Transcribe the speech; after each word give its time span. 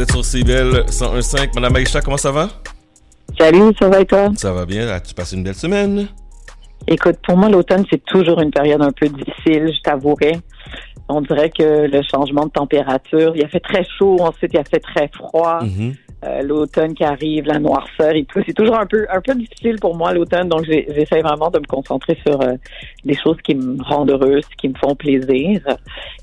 Vous 0.00 0.04
êtes 0.04 0.12
sur 0.12 0.24
CBL 0.24 0.86
101.5. 0.86 1.54
Madame 1.56 1.76
Aïcha, 1.76 2.00
comment 2.00 2.16
ça 2.16 2.32
va? 2.32 2.48
Salut, 3.38 3.74
ça 3.78 3.86
va 3.90 4.00
et 4.00 4.06
toi? 4.06 4.30
Ça 4.34 4.50
va 4.50 4.64
bien. 4.64 4.88
As-tu 4.88 5.12
passé 5.12 5.36
une 5.36 5.44
belle 5.44 5.54
semaine? 5.54 6.08
Écoute, 6.86 7.16
pour 7.22 7.36
moi, 7.36 7.50
l'automne, 7.50 7.84
c'est 7.90 8.02
toujours 8.06 8.40
une 8.40 8.50
période 8.50 8.80
un 8.80 8.92
peu 8.92 9.10
difficile, 9.10 9.70
je 9.70 9.82
t'avouerai. 9.82 10.40
On 11.10 11.20
dirait 11.20 11.50
que 11.50 11.86
le 11.86 12.02
changement 12.02 12.46
de 12.46 12.50
température, 12.50 13.32
il 13.34 13.44
a 13.44 13.48
fait 13.48 13.60
très 13.60 13.84
chaud, 13.98 14.16
ensuite 14.20 14.52
il 14.52 14.58
a 14.58 14.64
fait 14.64 14.80
très 14.80 15.08
froid. 15.08 15.60
Mhm. 15.62 15.94
Euh, 16.22 16.42
l'automne 16.42 16.92
qui 16.92 17.02
arrive, 17.02 17.46
la 17.46 17.58
noirceur 17.58 18.14
et 18.14 18.26
tout. 18.26 18.42
C'est 18.44 18.52
toujours 18.52 18.78
un 18.78 18.84
peu 18.84 19.06
un 19.10 19.22
peu 19.22 19.34
difficile 19.34 19.76
pour 19.80 19.96
moi 19.96 20.12
l'automne, 20.12 20.50
donc 20.50 20.64
j'essaie 20.66 21.22
vraiment 21.22 21.48
de 21.48 21.58
me 21.58 21.64
concentrer 21.64 22.18
sur 22.26 22.38
euh, 22.42 22.56
les 23.06 23.16
choses 23.16 23.38
qui 23.42 23.54
me 23.54 23.82
rendent 23.82 24.10
heureuse, 24.10 24.44
qui 24.58 24.68
me 24.68 24.74
font 24.74 24.94
plaisir. 24.94 25.62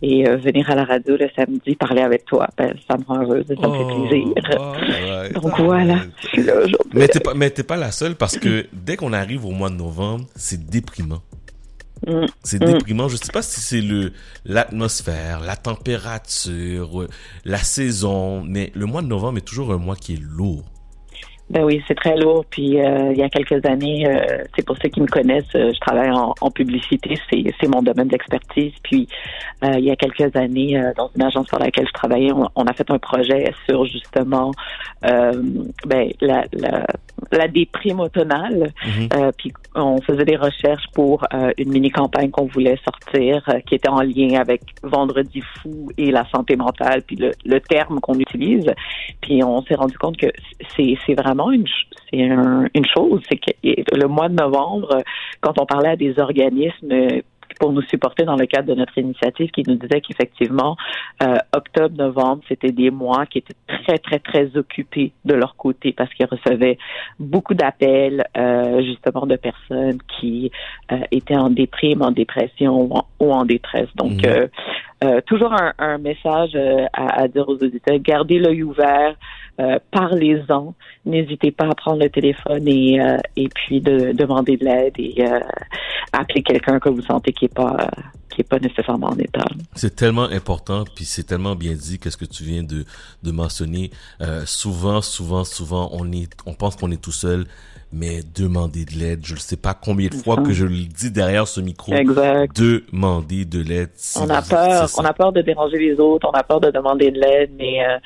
Et 0.04 0.30
euh, 0.30 0.38
venir 0.38 0.70
à 0.70 0.76
la 0.76 0.84
radio 0.84 1.18
le 1.18 1.28
samedi, 1.36 1.76
parler 1.76 2.04
avec 2.04 2.26
toi, 2.26 2.48
ben, 2.56 2.76
ça 2.88 2.96
me 2.96 3.04
rend 3.06 3.24
heureuse 3.24 3.46
et 3.50 3.56
ça 3.56 3.68
me 3.68 3.74
fait 3.74 4.08
plaisir. 4.08 4.34
Oh, 4.60 4.74
ouais. 4.80 5.30
Donc 5.32 5.60
voilà, 5.62 5.96
je 6.22 6.28
suis 6.28 6.44
là 6.44 6.54
aujourd'hui. 6.58 6.92
Mais 6.94 7.08
t'es 7.08 7.20
pas, 7.20 7.34
mais 7.34 7.50
t'es 7.50 7.64
pas 7.64 7.78
la 7.78 7.90
seule 7.90 8.16
parce 8.16 8.38
que 8.38 8.68
dès 8.72 8.98
qu'on 8.98 9.14
arrive 9.14 9.46
au 9.48 9.52
mois 9.52 9.72
de 9.72 9.78
novembre, 9.78 10.26
c'est 10.36 10.64
déprimant. 10.70 11.24
C'est 12.44 12.62
Mm. 12.62 12.66
déprimant. 12.74 13.08
Je 13.10 13.18
sais 13.18 13.32
pas 13.32 13.42
si 13.42 13.60
c'est 13.60 13.82
le 13.82 14.14
l'atmosphère, 14.46 15.40
la 15.42 15.56
température, 15.56 17.02
euh, 17.02 17.08
la 17.46 17.58
saison, 17.58 18.44
mais 18.44 18.72
le 18.76 18.86
mois 18.86 19.02
de 19.02 19.08
novembre 19.08 19.40
est 19.40 19.42
toujours 19.48 19.72
un 19.74 19.78
mois 19.78 19.96
qui 19.96 20.14
est 20.14 20.22
lourd. 20.22 20.64
Ben 21.50 21.64
oui, 21.64 21.82
c'est 21.88 21.96
très 21.96 22.18
lourd. 22.18 22.44
Puis 22.50 22.78
euh, 22.80 23.14
il 23.14 23.18
y 23.18 23.24
a 23.24 23.30
quelques 23.30 23.66
années, 23.66 24.06
euh, 24.06 24.44
c'est 24.56 24.66
pour 24.66 24.76
ceux 24.82 24.90
qui 24.90 25.00
me 25.00 25.08
connaissent, 25.08 25.56
euh, 25.56 25.72
je 25.74 25.80
travaille 25.80 26.12
en, 26.12 26.34
en 26.42 26.52
publicité, 26.52 27.18
c'est 27.32 27.68
mon 27.70 27.82
domaine 27.82 28.10
d'expertise. 28.10 28.74
Puis 28.84 29.08
il 29.64 29.84
y 29.84 29.90
a 29.90 29.96
quelques 29.96 30.36
années, 30.36 30.80
dans 30.98 31.10
une 31.16 31.24
agence 31.24 31.48
pour 31.48 31.60
laquelle 31.60 31.88
je 31.88 31.94
travaillais, 31.94 32.32
on, 32.32 32.48
on 32.56 32.66
a 32.66 32.74
fait 32.74 32.90
un 32.92 33.00
projet 33.00 33.52
sur 33.68 33.86
justement 33.86 34.52
ben, 35.02 36.12
la, 36.22 36.46
la, 36.54 36.86
la 37.32 37.48
déprime 37.48 38.00
automnale. 38.00 38.72
Mhm. 38.86 39.10
Euh, 39.16 39.32
puis 39.38 39.52
on 39.76 40.02
faisait 40.02 40.26
des 40.26 40.36
recherches 40.36 40.86
pour 40.94 41.26
euh, 41.34 41.52
une 41.58 41.70
mini 41.72 41.90
campagne 41.92 42.30
qu'on 42.32 42.46
voulait 42.46 42.78
sortir, 42.84 43.44
euh, 43.50 43.60
qui 43.62 43.76
était 43.76 43.90
en 43.90 44.02
lien 44.02 44.40
avec 44.40 44.62
Vendredi 44.84 45.42
fou 45.62 45.90
et 45.98 46.12
la 46.12 46.26
santé 46.30 46.56
mentale, 46.56 47.02
puis 47.06 47.16
le, 47.16 47.32
le 47.46 47.60
terme 47.60 48.00
qu'on 48.00 48.20
utilise. 48.20 48.72
Puis 49.22 49.44
on 49.44 49.62
s'est 49.64 49.76
rendu 49.76 49.98
compte 49.98 50.18
que 50.18 50.28
c'est 50.76 50.96
c'est 51.06 51.14
vraiment 51.16 51.52
une 51.52 51.66
c'est 52.10 52.24
un- 52.30 52.68
une 52.74 52.86
chose, 52.86 53.22
c'est 53.30 53.38
que 53.38 53.52
le 53.64 54.08
mois 54.08 54.30
de 54.30 54.36
novembre, 54.36 54.96
euh, 54.96 55.02
quand 55.42 55.60
on 55.60 55.66
parlait 55.66 55.90
à 55.90 55.96
des 55.96 56.18
organismes 56.20 56.92
pour 57.60 57.72
nous 57.72 57.82
supporter 57.84 58.24
dans 58.24 58.36
le 58.36 58.46
cadre 58.46 58.68
de 58.70 58.76
notre 58.76 58.98
initiative 58.98 59.50
qui 59.52 59.64
nous 59.68 59.76
disait 59.76 60.02
qu'effectivement, 60.02 60.76
euh, 61.24 61.36
octobre, 61.56 61.96
novembre, 61.98 62.42
c'était 62.48 62.72
des 62.72 62.92
mois 62.92 63.26
qui 63.26 63.40
étaient 63.40 63.56
très, 63.68 63.98
très, 63.98 64.20
très 64.20 64.56
occupés 64.58 65.12
de 65.26 65.34
leur 65.34 65.56
côté 65.56 65.92
parce 65.92 66.14
qu'ils 66.14 66.28
recevaient 66.28 66.78
beaucoup 67.20 67.54
d'appels 67.54 68.26
euh, 68.38 68.82
justement 68.84 69.26
de 69.26 69.36
personnes 69.36 70.00
qui 70.20 70.52
euh, 70.92 71.00
étaient 71.12 71.38
en 71.38 71.50
déprime, 71.50 72.02
en 72.02 72.12
dépression 72.12 72.82
ou 72.82 72.94
en, 72.94 73.06
ou 73.20 73.34
en 73.34 73.46
détresse. 73.46 73.90
Donc, 73.96 74.24
Mhm. 74.24 74.26
euh, 74.26 74.48
euh, 75.04 75.22
toujours 75.28 75.54
un, 75.54 75.74
un 75.78 75.98
message 76.00 76.52
euh, 76.56 76.86
à, 76.94 77.22
à 77.22 77.28
dire 77.28 77.48
aux 77.48 77.56
auditeurs, 77.56 78.00
gardez 78.00 78.40
l'œil 78.40 78.64
ouvert, 78.64 79.16
euh, 79.60 79.80
parlez-en, 79.92 80.74
n'hésitez 81.06 81.52
pas 81.52 81.66
à 81.66 81.76
prendre 81.76 82.02
le 82.04 82.10
téléphone 82.10 82.68
et, 82.68 83.00
euh, 83.02 83.18
et 83.36 83.50
puis 83.50 83.82
de 83.82 84.12
demander 84.12 84.58
de 84.58 84.66
l'aide 84.66 84.94
et 84.98 85.16
euh, 85.26 85.40
appeler 86.14 86.44
quelqu'un 86.44 86.80
que 86.80 86.90
vous 86.90 87.02
sentez 87.02 87.34
qui 87.34 87.46
est 87.46 87.54
pas 87.54 87.90
qui 88.30 88.42
est 88.42 88.50
pas 88.50 88.60
nécessairement 88.60 89.08
en 89.08 89.18
état. 89.18 89.46
C'est 89.74 89.96
tellement 89.96 90.26
important, 90.30 90.84
puis 90.96 91.06
c'est 91.06 91.24
tellement 91.24 91.56
bien 91.56 91.74
dit, 91.74 91.98
qu'est-ce 91.98 92.18
que 92.18 92.26
tu 92.26 92.44
viens 92.44 92.62
de, 92.62 92.86
de 93.24 93.32
mentionner. 93.32 93.90
Souvent, 94.46 95.02
souvent, 95.02 95.44
souvent, 95.44 95.90
on 95.92 96.12
est, 96.12 96.30
on 96.46 96.54
pense 96.54 96.76
qu'on 96.76 96.92
est 96.92 97.02
tout 97.02 97.12
seul, 97.12 97.46
mais 97.92 98.20
demander 98.36 98.86
de 98.86 98.92
l'aide. 99.00 99.22
Je 99.26 99.34
ne 99.34 99.40
sais 99.40 99.58
pas 99.58 99.74
combien 99.74 100.10
de 100.10 100.14
fois 100.14 100.38
que 100.44 100.54
je 100.54 100.66
le 100.66 100.86
dis 100.86 101.10
derrière 101.10 101.48
ce 101.48 101.62
micro. 101.62 101.94
Exact. 101.94 102.56
Demander 102.62 103.46
de 103.46 103.60
l'aide. 103.60 103.90
On 104.20 104.30
a 104.30 104.44
peur, 104.44 104.88
on 105.00 105.04
a 105.06 105.14
peur 105.14 105.32
de 105.32 105.42
déranger 105.42 105.80
les 105.80 106.00
autres, 106.00 106.28
on 106.32 106.38
a 106.38 106.44
peur 106.44 106.60
de 106.62 106.70
demander 106.70 107.10
de 107.10 107.20
l'aide, 107.20 107.50
mais 107.58 107.84
euh, 107.84 107.98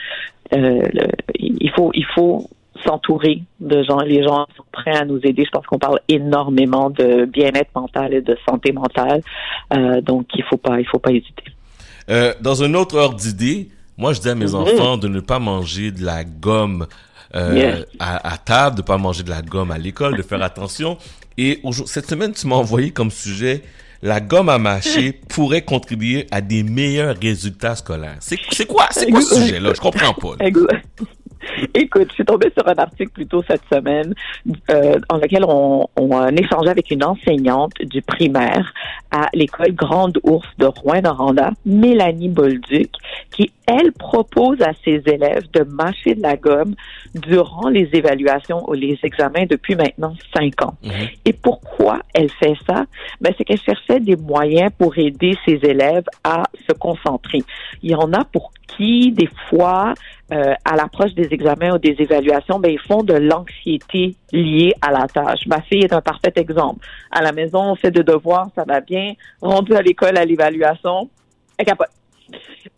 euh, 0.53 0.87
le- 0.93 1.07
il 1.41 1.71
faut, 1.75 1.91
il 1.93 2.05
faut 2.15 2.49
s'entourer 2.85 3.43
de 3.59 3.83
gens. 3.83 3.99
Les 3.99 4.23
gens 4.23 4.45
sont 4.57 4.63
prêts 4.71 4.95
à 4.95 5.05
nous 5.05 5.19
aider. 5.23 5.43
Je 5.45 5.51
pense 5.51 5.65
qu'on 5.67 5.77
parle 5.79 5.99
énormément 6.07 6.89
de 6.89 7.25
bien-être 7.25 7.69
mental 7.75 8.13
et 8.13 8.21
de 8.21 8.37
santé 8.47 8.71
mentale, 8.71 9.21
Euh, 9.73 10.01
donc 10.01 10.27
il 10.35 10.43
faut 10.43 10.57
pas, 10.57 10.79
il 10.79 10.85
faut 10.87 10.99
pas 10.99 11.11
hésiter. 11.11 11.43
Euh, 12.09 12.33
dans 12.41 12.61
un 12.63 12.73
autre 12.73 12.97
ordre 12.97 13.15
d'idée, 13.15 13.69
moi, 13.97 14.11
je 14.13 14.19
dis 14.19 14.29
à 14.29 14.35
mes 14.35 14.47
Mhm. 14.47 14.55
enfants 14.55 14.97
de 14.97 15.07
ne 15.07 15.19
pas 15.19 15.39
manger 15.39 15.91
de 15.91 16.03
la 16.03 16.23
gomme 16.23 16.87
euh, 17.35 17.53
Yes. 17.55 17.85
à, 17.99 18.33
à 18.33 18.37
table, 18.37 18.75
de 18.77 18.81
pas 18.81 18.97
manger 18.97 19.23
de 19.23 19.29
la 19.29 19.41
gomme 19.41 19.71
à 19.71 19.77
l'école, 19.77 20.17
de 20.17 20.21
faire 20.21 20.41
attention. 20.43 20.97
Et 21.37 21.61
cette 21.85 22.09
semaine, 22.09 22.33
tu 22.33 22.45
m'as 22.47 22.57
envoyé 22.57 22.91
comme 22.91 23.11
sujet 23.11 23.61
la 24.03 24.19
gomme 24.19 24.49
à 24.49 24.57
mâcher 24.57 25.13
pourrait 25.29 25.61
contribuer 25.61 26.25
à 26.31 26.41
des 26.41 26.63
meilleurs 26.63 27.15
résultats 27.21 27.75
scolaires. 27.75 28.17
C'est 28.19 28.65
quoi, 28.65 28.87
c'est 28.91 29.09
quoi 29.11 29.21
ce 29.21 29.35
sujet-là? 29.35 29.73
Je 29.75 29.79
comprends 29.79 30.13
pas. 30.13 30.35
là. 30.43 30.49
Écoute, 31.73 32.07
je 32.09 32.13
suis 32.15 32.25
tombée 32.25 32.51
sur 32.55 32.67
un 32.67 32.75
article 32.75 33.11
plus 33.11 33.27
tôt 33.27 33.43
cette 33.47 33.63
semaine 33.71 34.13
euh, 34.69 34.99
dans 35.09 35.17
lequel 35.17 35.43
on, 35.47 35.87
on 35.95 36.17
a 36.17 36.31
échangé 36.31 36.69
avec 36.69 36.91
une 36.91 37.03
enseignante 37.03 37.73
du 37.81 38.01
primaire 38.01 38.73
à 39.11 39.27
l'école 39.33 39.73
Grande 39.73 40.19
Ours 40.23 40.47
de 40.57 40.65
Rouen-Noranda, 40.65 41.51
Mélanie 41.65 42.29
Bolduc, 42.29 42.91
qui, 43.31 43.51
elle, 43.67 43.91
propose 43.91 44.61
à 44.61 44.71
ses 44.83 45.01
élèves 45.05 45.49
de 45.51 45.63
mâcher 45.63 46.15
de 46.15 46.21
la 46.21 46.35
gomme 46.35 46.75
durant 47.15 47.69
les 47.69 47.89
évaluations 47.93 48.67
ou 48.69 48.73
les 48.73 48.97
examens 49.03 49.45
depuis 49.49 49.75
maintenant 49.75 50.13
cinq 50.35 50.61
ans. 50.63 50.75
Mhm. 50.83 50.91
Et 51.25 51.33
pourquoi 51.33 51.99
elle 52.13 52.29
fait 52.29 52.55
ça? 52.67 52.85
Ben, 53.19 53.33
c'est 53.37 53.43
qu'elle 53.43 53.61
cherchait 53.61 53.99
des 53.99 54.15
moyens 54.15 54.71
pour 54.77 54.97
aider 54.97 55.37
ses 55.45 55.59
élèves 55.63 56.05
à 56.23 56.43
se 56.67 56.73
concentrer. 56.73 57.43
Il 57.83 57.91
y 57.91 57.95
en 57.95 58.11
a 58.13 58.25
pour 58.25 58.51
qui, 58.67 59.11
des 59.11 59.29
fois, 59.49 59.93
euh, 60.31 60.53
à 60.65 60.75
l'approche 60.75 61.13
des 61.13 61.27
examens 61.31 61.75
ou 61.75 61.77
des 61.77 61.95
évaluations, 61.99 62.59
ben, 62.59 62.71
ils 62.71 62.79
font 62.79 63.03
de 63.03 63.13
l'anxiété 63.13 64.15
liée 64.31 64.73
à 64.81 64.91
la 64.91 65.07
tâche. 65.07 65.45
Ma 65.47 65.61
fille 65.61 65.83
est 65.83 65.93
un 65.93 66.01
parfait 66.01 66.33
exemple. 66.35 66.85
À 67.11 67.21
la 67.21 67.31
maison, 67.31 67.71
on 67.71 67.75
fait 67.75 67.91
des 67.91 68.03
devoirs, 68.03 68.47
ça 68.55 68.63
va 68.65 68.79
bien. 68.79 69.13
Rendu 69.41 69.75
à 69.75 69.81
l'école 69.81 70.17
à 70.17 70.25
l'évaluation, 70.25 71.09
elle 71.57 71.65
capote. 71.65 71.89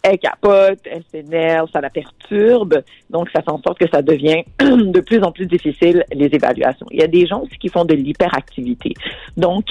Elle 0.01 0.17
capote, 0.17 0.79
elle 0.85 1.03
s'énerve, 1.11 1.69
ça 1.71 1.81
la 1.81 1.89
perturbe. 1.89 2.83
Donc, 3.09 3.29
ça 3.29 3.41
fait 3.41 3.51
en 3.51 3.61
sorte 3.61 3.79
que 3.79 3.89
ça 3.89 4.01
devient 4.01 4.43
de 4.59 4.99
plus 4.99 5.21
en 5.23 5.31
plus 5.31 5.45
difficile, 5.45 6.03
les 6.13 6.27
évaluations. 6.27 6.85
Il 6.91 6.99
y 6.99 7.03
a 7.03 7.07
des 7.07 7.25
gens 7.25 7.41
aussi 7.41 7.57
qui 7.57 7.69
font 7.69 7.85
de 7.85 7.93
l'hyperactivité. 7.93 8.93
Donc, 9.37 9.65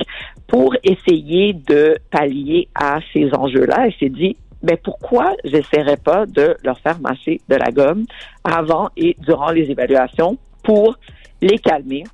pour 0.46 0.74
essayer 0.82 1.52
de 1.52 1.96
pallier 2.10 2.68
à 2.74 2.98
ces 3.12 3.34
enjeux-là, 3.34 3.86
elle 3.86 3.94
s'est 3.94 4.08
dit, 4.08 4.36
ben 4.62 4.76
pourquoi 4.82 5.34
j'essaierais 5.44 5.96
pas 5.96 6.24
de 6.26 6.56
leur 6.62 6.78
faire 6.78 7.00
mâcher 7.00 7.40
de 7.48 7.56
la 7.56 7.70
gomme 7.72 8.04
avant 8.44 8.90
et 8.96 9.16
durant 9.18 9.50
les 9.50 9.70
évaluations 9.70 10.38
pour 10.62 10.96
les 11.40 11.58
calmer, 11.58 12.04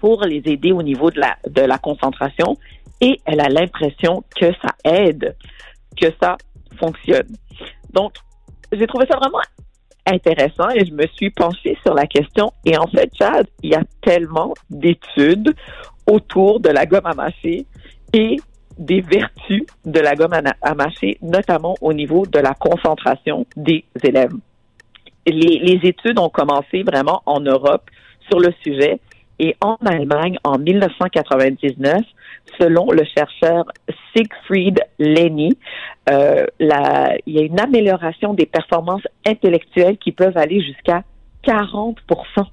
pour 0.00 0.22
les 0.24 0.42
aider 0.46 0.72
au 0.72 0.82
niveau 0.82 1.10
de 1.10 1.20
la 1.60 1.78
concentration? 1.78 2.56
Et 3.00 3.20
elle 3.26 3.40
a 3.40 3.48
l'impression 3.48 4.24
que 4.34 4.52
ça 4.62 4.74
aide, 4.84 5.36
que 6.00 6.06
ça 6.20 6.36
fonctionne. 6.76 7.36
Donc, 7.92 8.14
j'ai 8.72 8.86
trouvé 8.86 9.06
ça 9.10 9.16
vraiment 9.16 9.40
intéressant 10.06 10.68
et 10.70 10.84
je 10.84 10.92
me 10.92 11.06
suis 11.08 11.30
penchée 11.30 11.76
sur 11.84 11.94
la 11.94 12.06
question. 12.06 12.52
Et 12.64 12.76
en 12.76 12.86
fait, 12.86 13.10
Chad, 13.18 13.46
il 13.62 13.70
y 13.70 13.74
a 13.74 13.82
tellement 14.02 14.54
d'études 14.70 15.54
autour 16.06 16.60
de 16.60 16.68
la 16.68 16.86
gomme 16.86 17.06
à 17.06 17.14
mâcher 17.14 17.66
et 18.12 18.36
des 18.78 19.00
vertus 19.00 19.64
de 19.84 20.00
la 20.00 20.14
gomme 20.14 20.34
à, 20.34 20.74
mâcher, 20.74 21.18
notamment 21.22 21.74
au 21.80 21.92
niveau 21.92 22.26
de 22.26 22.38
la 22.38 22.54
concentration 22.54 23.46
des 23.56 23.84
élèves. 24.04 24.34
Les 25.26 25.80
études 25.82 26.18
ont 26.18 26.28
commencé 26.28 26.82
vraiment 26.82 27.22
en 27.26 27.40
Europe 27.40 27.90
sur 28.28 28.38
le 28.38 28.52
sujet 28.62 29.00
et 29.38 29.56
en 29.60 29.76
Allemagne 29.84 30.38
en 30.44 30.58
1999, 30.58 32.02
selon 32.58 32.90
le 32.90 33.02
chercheur 33.04 33.64
Siegfried 34.12 34.80
Lenny, 34.98 35.56
euh, 36.10 36.46
la- 36.58 37.16
il 37.26 37.34
y 37.34 37.38
a 37.38 37.42
une 37.42 37.60
amélioration 37.60 38.34
des 38.34 38.46
performances 38.46 39.06
intellectuelles 39.26 39.98
qui 39.98 40.12
peuvent 40.12 40.36
aller 40.36 40.60
jusqu'à 40.62 41.02
40% 41.42 42.46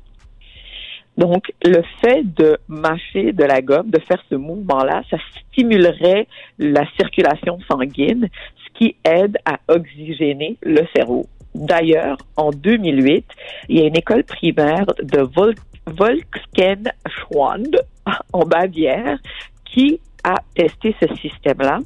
donc, 1.18 1.52
le 1.64 1.84
fait 2.02 2.24
de 2.24 2.58
mâcher 2.68 3.34
de 3.34 3.44
la 3.44 3.62
gomme, 3.62 3.90
de 3.90 4.00
faire 4.00 4.24
ce 4.30 4.36
mouvement-là, 4.36 5.04
ça 5.10 5.18
stimulerait 5.52 6.28
la 6.58 6.86
circulation 6.98 7.60
sanguine, 7.70 8.30
ce 8.66 8.80
qui 8.80 8.96
aide 9.06 9.38
à 9.46 9.60
oxygéner 9.68 10.58
le 10.64 10.82
cerveau. 10.96 11.28
D'ailleurs, 11.54 12.18
en 12.36 12.50
2008, 12.50 13.26
il 13.70 13.80
y 13.80 13.82
a 13.84 13.86
une 13.86 13.96
école 13.96 14.24
primaire 14.24 14.86
de 15.04 15.20
Vol 15.20 15.54
Volkskenschwand 15.88 17.78
en 18.34 18.46
Bavière 18.46 19.18
qui 19.66 20.00
a 20.24 20.36
testé 20.56 20.96
ce 21.02 21.14
système-là. 21.16 21.80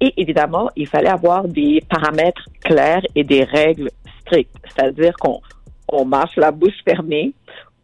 Et 0.00 0.12
évidemment, 0.16 0.70
il 0.76 0.86
fallait 0.86 1.10
avoir 1.10 1.46
des 1.46 1.82
paramètres 1.88 2.44
clairs 2.62 3.02
et 3.14 3.24
des 3.24 3.44
règles 3.44 3.90
strict, 4.20 4.50
c'est-à-dire 4.64 5.14
qu'on 5.16 5.40
on 5.88 6.04
marche 6.04 6.36
la 6.36 6.50
bouche 6.50 6.82
fermée, 6.84 7.34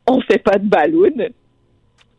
on 0.06 0.20
fait 0.22 0.42
pas 0.42 0.58
de 0.58 0.66
ballon 0.66 1.28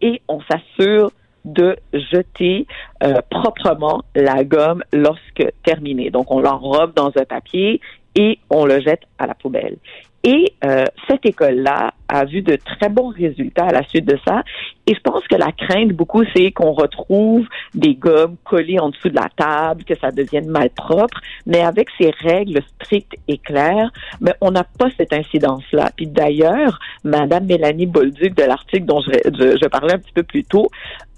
et 0.02 0.22
on 0.28 0.40
s'assure 0.42 1.12
de 1.44 1.76
jeter 1.94 2.68
euh, 3.04 3.20
proprement 3.30 4.04
la 4.16 4.44
gomme 4.44 4.84
lorsque 4.94 5.44
terminée. 5.64 6.12
Donc, 6.12 6.32
on 6.32 6.40
l'enrobe 6.40 6.94
dans 6.94 7.12
un 7.16 7.26
papier 7.26 7.82
et 8.16 8.38
on 8.50 8.66
le 8.66 8.80
jette 8.82 9.02
à 9.18 9.26
la 9.26 9.34
poubelle. 9.34 9.78
Et 10.24 10.54
euh, 10.64 10.86
cette 11.08 11.26
école-là 11.26 11.94
a 12.08 12.26
vu 12.26 12.42
de 12.42 12.56
très 12.56 12.90
bons 12.90 13.10
résultats 13.10 13.66
à 13.66 13.72
la 13.72 13.84
suite 13.88 14.06
de 14.06 14.18
ça. 14.26 14.44
Et 14.86 14.94
je 14.94 15.00
pense 15.00 15.28
que 15.28 15.36
la 15.36 15.52
crainte 15.52 15.94
beaucoup, 15.94 16.24
c'est 16.36 16.52
qu'on 16.52 16.74
retrouve 16.74 17.48
des 17.74 17.96
gommes 17.96 18.36
collées 18.44 18.80
en 18.80 18.90
dessous 18.90 19.10
de 19.10 19.16
la 19.16 19.30
table, 19.36 19.84
que 19.84 19.98
ça 19.98 20.12
devienne 20.12 20.48
malpropre. 20.48 21.20
Mais 21.46 21.62
avec 21.62 21.88
ces 22.00 22.12
règles 22.12 22.62
strictes 22.76 23.16
et 23.28 23.38
claires, 23.38 23.92
mais 24.20 24.34
on 24.42 24.52
n'a 24.52 24.64
pas 24.64 24.90
cette 24.98 25.14
incidence-là. 25.14 25.90
Puis 25.96 26.08
d'ailleurs, 26.08 26.80
Madame 27.04 27.46
Mélanie 27.46 27.88
Bolduc 27.88 28.36
de 28.36 28.44
l'article 28.44 28.86
dont 28.86 29.02
je, 29.02 29.12
je, 29.12 29.68
parlais 29.68 29.94
un 29.94 30.00
petit 30.00 30.14
peu 30.14 30.24
plus 30.24 30.44
tôt, 30.44 30.68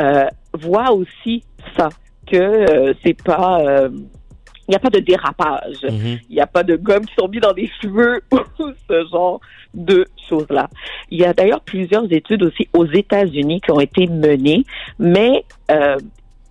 euh, 0.02 0.26
voit 0.54 0.92
aussi 0.92 1.44
ça 1.76 1.90
que 2.28 2.38
euh, 2.38 2.94
c'est 3.04 3.22
pas 3.22 3.62
euh, 3.62 3.90
il 4.68 4.72
n'y 4.72 4.76
a 4.76 4.80
pas 4.80 4.90
de 4.90 5.00
dérapage. 5.00 5.84
Mhm. 5.84 6.20
Il 6.30 6.36
n'y 6.36 6.42
a 6.42 6.48
pas 6.48 6.64
de 6.64 6.76
gomme 6.76 7.06
qui 7.06 7.14
sont 7.18 7.28
mis 7.28 7.40
dans 7.40 7.54
des 7.54 7.70
cheveux 7.82 8.22
ou 8.32 8.72
ce 8.90 9.08
genre 9.12 9.42
de 9.74 10.06
choses-là. 10.30 10.70
Il 11.10 11.20
y 11.20 11.26
a 11.26 11.34
d'ailleurs 11.34 11.62
plusieurs 11.62 12.12
études 12.12 12.44
aussi 12.44 12.68
aux 12.74 12.86
États-Unis 12.86 13.62
qui 13.62 13.72
ont 13.72 13.80
été 13.80 14.08
menées, 14.08 14.66
mais 15.00 15.44
euh, 15.72 15.98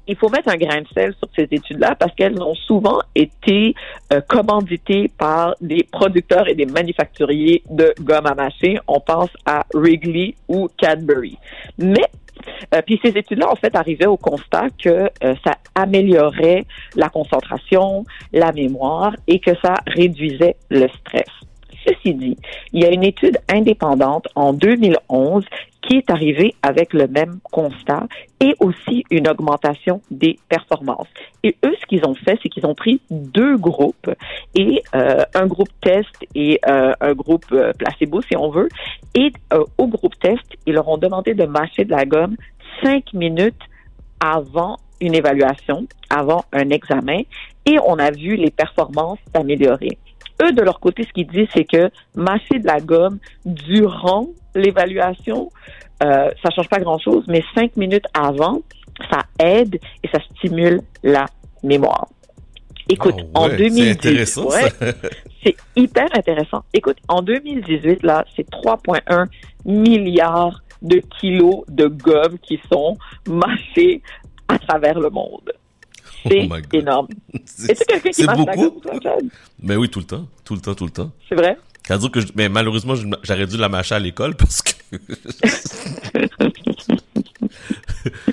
il 0.06 0.16
faut 0.16 0.28
mettre 0.28 0.48
un 0.48 0.56
grain 0.56 0.80
de 0.80 0.88
sel 0.94 1.14
sur 1.14 1.28
ces 1.36 1.48
études-là 1.50 1.94
parce 1.94 2.14
qu'elles 2.14 2.40
ont 2.40 2.54
souvent 2.54 3.00
été 3.14 3.74
euh, 4.12 4.20
commanditées 4.28 5.10
par 5.18 5.54
des 5.60 5.86
producteurs 5.90 6.48
et 6.48 6.54
des 6.54 6.66
manufacturiers 6.66 7.62
de 7.70 7.94
gomme 8.00 8.26
à 8.26 8.34
mâcher. 8.34 8.78
On 8.88 9.00
pense 9.00 9.30
à 9.46 9.64
Wrigley 9.74 10.34
ou 10.48 10.68
Cadbury. 10.76 11.38
Mais 11.78 12.10
euh, 12.74 12.82
puis 12.84 12.98
ces 13.04 13.10
études-là, 13.10 13.50
en 13.50 13.56
fait, 13.56 13.74
arrivaient 13.76 14.06
au 14.06 14.16
constat 14.16 14.68
que 14.82 14.88
euh, 15.22 15.34
ça 15.44 15.52
améliorait 15.74 16.64
la 16.96 17.08
concentration, 17.08 18.04
la 18.32 18.52
mémoire 18.52 19.14
et 19.26 19.38
que 19.38 19.52
ça 19.62 19.74
réduisait 19.86 20.56
le 20.70 20.88
stress. 20.88 21.28
Ceci 21.86 22.14
dit, 22.14 22.36
il 22.72 22.82
y 22.82 22.84
a 22.84 22.90
une 22.90 23.02
étude 23.02 23.38
indépendante 23.48 24.28
en 24.34 24.52
2011 24.52 25.44
qui 25.82 25.96
est 25.96 26.10
arrivée 26.10 26.54
avec 26.62 26.92
le 26.92 27.08
même 27.08 27.40
constat 27.42 28.06
et 28.40 28.54
aussi 28.60 29.04
une 29.10 29.28
augmentation 29.28 30.00
des 30.10 30.38
performances. 30.48 31.08
Et 31.42 31.56
eux, 31.64 31.74
ce 31.80 31.86
qu'ils 31.86 32.06
ont 32.06 32.14
fait, 32.14 32.38
c'est 32.42 32.48
qu'ils 32.48 32.66
ont 32.66 32.74
pris 32.74 33.00
deux 33.10 33.56
groupes 33.56 34.10
et 34.54 34.82
euh, 34.94 35.24
un 35.34 35.46
groupe 35.46 35.70
test 35.80 36.14
et 36.34 36.60
euh, 36.68 36.92
un 37.00 37.12
groupe 37.14 37.46
euh, 37.52 37.72
placebo, 37.72 38.22
si 38.22 38.36
on 38.36 38.50
veut. 38.50 38.68
Et 39.14 39.32
au 39.76 39.88
groupe 39.88 40.18
test, 40.20 40.44
ils 40.66 40.74
leur 40.74 40.88
ont 40.88 40.98
demandé 40.98 41.34
de 41.34 41.44
mâcher 41.44 41.84
de 41.84 41.90
la 41.90 42.04
gomme 42.04 42.36
cinq 42.82 43.12
minutes 43.12 43.60
avant 44.20 44.76
une 45.00 45.14
évaluation, 45.14 45.86
avant 46.08 46.44
un 46.52 46.70
examen, 46.70 47.22
et 47.66 47.76
on 47.84 47.98
a 47.98 48.12
vu 48.12 48.36
les 48.36 48.50
performances 48.50 49.18
s'améliorer 49.34 49.98
eux, 50.42 50.52
de 50.52 50.62
leur 50.62 50.80
côté, 50.80 51.04
ce 51.04 51.12
qu'ils 51.12 51.26
disent, 51.26 51.48
c'est 51.54 51.64
que 51.64 51.90
mâcher 52.14 52.58
de 52.58 52.66
la 52.66 52.80
gomme 52.80 53.18
durant 53.44 54.28
l'évaluation, 54.54 55.50
euh, 56.02 56.30
ça 56.42 56.50
change 56.54 56.68
pas 56.68 56.80
grand-chose, 56.80 57.24
mais 57.28 57.42
cinq 57.54 57.76
minutes 57.76 58.06
avant, 58.14 58.60
ça 59.10 59.22
aide 59.38 59.78
et 60.02 60.08
ça 60.08 60.18
stimule 60.36 60.80
la 61.02 61.26
mémoire. 61.62 62.08
Écoute, 62.88 63.14
ah 63.34 63.40
en 63.40 63.48
2018, 63.48 64.40
c'est 65.44 65.56
hyper 65.76 66.08
intéressant. 66.14 66.62
Écoute, 66.72 66.98
en 67.08 67.22
2018, 67.22 68.02
là, 68.02 68.24
c'est 68.34 68.48
3,1 68.50 69.26
milliards 69.64 70.62
de 70.82 71.00
kilos 71.20 71.62
de 71.68 71.86
gomme 71.86 72.38
qui 72.40 72.60
sont 72.70 72.96
mâchés 73.28 74.02
à 74.48 74.58
travers 74.58 74.98
le 74.98 75.10
monde. 75.10 75.52
C'est 76.28 76.48
oh 76.50 76.56
énorme. 76.72 77.08
C'est 77.44 77.86
quelqu'un 77.86 78.10
qui 78.10 78.24
marche 78.24 78.38
beaucoup? 78.38 78.80
Mais 79.62 79.76
oui, 79.76 79.88
tout 79.88 80.00
le 80.00 80.06
temps. 80.06 80.26
Tout 80.44 80.54
le 80.54 80.60
temps, 80.60 80.74
tout 80.74 80.84
le 80.84 80.90
temps. 80.90 81.10
C'est 81.28 81.34
vrai? 81.34 81.56
dire 81.88 82.10
que 82.10 82.20
mais 82.36 82.48
malheureusement, 82.48 82.94
j'aurais 83.22 83.46
dû 83.46 83.56
la 83.56 83.68
mâcher 83.68 83.94
à 83.94 83.98
l'école 83.98 84.34
parce 84.36 84.62
que. 84.62 84.72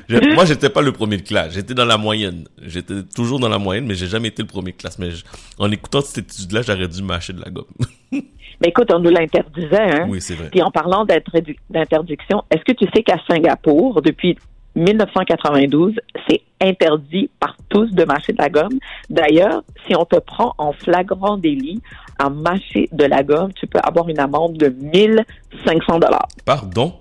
Moi, 0.36 0.46
j'étais 0.46 0.70
pas 0.70 0.82
le 0.82 0.92
premier 0.92 1.18
de 1.18 1.24
classe. 1.24 1.54
J'étais 1.54 1.74
dans 1.74 1.86
la 1.86 1.98
moyenne. 1.98 2.48
J'étais 2.62 3.04
toujours 3.04 3.40
dans 3.40 3.50
la 3.50 3.60
moyenne, 3.60 3.86
mais 3.86 3.96
j'ai 3.96 4.08
jamais 4.08 4.30
été 4.30 4.42
le 4.42 4.48
premier 4.48 4.72
de 4.72 4.78
classe. 4.78 5.00
Mais 5.00 5.10
en 5.58 5.72
écoutant 5.72 6.02
cette 6.02 6.32
étude-là, 6.32 6.62
j'aurais 6.62 6.88
dû 6.88 7.02
mâcher 7.04 7.34
de 7.34 7.42
la 7.42 7.50
gomme. 7.50 7.66
mais 8.12 8.70
écoute, 8.70 8.92
on 8.94 9.00
nous 9.00 9.10
l'interdisait, 9.10 9.78
hein? 9.78 10.06
Oui, 10.10 10.22
c'est 10.22 10.36
vrai. 10.36 10.50
Puis 10.52 10.62
en 10.62 10.72
parlant 10.72 11.06
d'interdiction, 11.06 12.44
est-ce 12.52 12.64
que 12.64 12.74
tu 12.74 12.86
sais 12.94 13.04
qu'à 13.04 13.20
Singapour, 13.30 14.02
depuis 14.02 14.38
1992, 14.80 15.96
c'est 16.28 16.42
interdit 16.62 17.30
par 17.40 17.56
tous 17.70 17.92
de 17.92 18.04
mâcher 18.04 18.34
de 18.34 18.42
la 18.42 18.50
gomme. 18.50 18.80
D'ailleurs, 19.10 19.64
si 19.88 19.96
on 19.96 20.06
te 20.06 20.18
prend 20.18 20.54
en 20.58 20.74
flagrant 20.74 21.38
délit 21.38 21.82
à 22.18 22.30
mâcher 22.30 22.90
de 22.92 23.06
la 23.06 23.24
gomme, 23.24 23.54
tu 23.54 23.68
peux 23.68 23.80
avoir 23.82 24.10
une 24.10 24.20
amende 24.20 24.58
de 24.58 24.70
1500 24.70 26.00
dollars. 26.00 26.28
Pardon? 26.46 26.94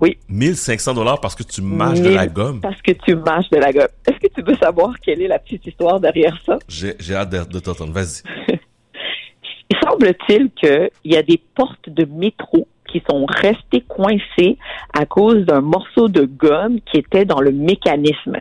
Oui. 0.00 0.16
1500 0.30 0.94
dollars 0.94 1.20
parce 1.20 1.34
que 1.34 1.42
tu 1.42 1.60
mâches 1.60 2.00
de 2.00 2.08
la 2.08 2.26
gomme? 2.26 2.60
Parce 2.60 2.80
que 2.80 2.92
tu 2.92 3.14
mâches 3.16 3.50
de 3.50 3.58
la 3.58 3.72
gomme. 3.72 3.88
Est-ce 4.06 4.18
que 4.18 4.32
tu 4.34 4.42
veux 4.42 4.56
savoir 4.56 4.98
quelle 5.00 5.20
est 5.20 5.28
la 5.28 5.38
petite 5.38 5.66
histoire 5.66 6.00
derrière 6.00 6.38
ça? 6.46 6.58
J'ai 6.68 7.14
hâte 7.14 7.30
de, 7.30 7.44
de 7.44 7.58
t'entendre. 7.60 7.92
Vas-y. 7.92 8.22
Il 9.70 9.76
semble-t-il 9.84 10.50
qu'il 10.52 10.90
y 11.04 11.16
a 11.16 11.22
des 11.22 11.40
portes 11.54 11.88
de 11.88 12.04
métro 12.04 12.66
qui 12.90 13.02
sont 13.08 13.26
restés 13.26 13.82
coincés 13.82 14.58
à 14.92 15.06
cause 15.06 15.44
d'un 15.44 15.60
morceau 15.60 16.08
de 16.08 16.24
gomme 16.24 16.80
qui 16.80 16.98
était 16.98 17.24
dans 17.24 17.40
le 17.40 17.52
mécanisme. 17.52 18.36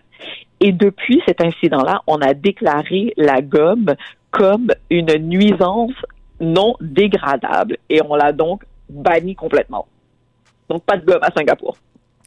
Et 0.59 0.71
depuis 0.71 1.21
cet 1.25 1.41
incident-là, 1.41 2.01
on 2.07 2.17
a 2.17 2.33
déclaré 2.33 3.13
la 3.17 3.41
gomme 3.41 3.95
comme 4.31 4.69
une 4.89 5.13
nuisance 5.17 5.93
non 6.39 6.75
dégradable 6.81 7.77
et 7.89 8.01
on 8.07 8.15
l'a 8.15 8.31
donc 8.31 8.63
banni 8.89 9.35
complètement. 9.35 9.87
Donc 10.69 10.83
pas 10.83 10.97
de 10.97 11.05
gomme 11.05 11.23
à 11.23 11.31
Singapour. 11.31 11.77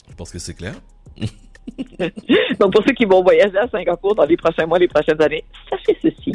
Je 0.08 0.14
pense 0.14 0.30
que 0.30 0.38
c'est 0.38 0.54
clair. 0.54 0.74
Donc, 2.60 2.72
pour 2.72 2.84
ceux 2.84 2.92
qui 2.92 3.04
vont 3.04 3.22
voyager 3.22 3.56
à 3.56 3.68
Singapour 3.68 4.14
dans 4.14 4.24
les 4.24 4.36
prochains 4.36 4.66
mois, 4.66 4.78
les 4.78 4.88
prochaines 4.88 5.20
années, 5.22 5.44
sachez 5.70 5.96
ceci. 6.02 6.32